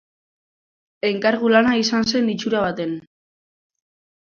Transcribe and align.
Enkargu-lana 1.11 1.75
izan 1.83 2.11
zen 2.15 2.35
itxura 2.37 2.67
baten. 2.67 3.01